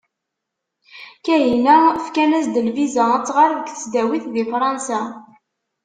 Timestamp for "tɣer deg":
3.27-3.67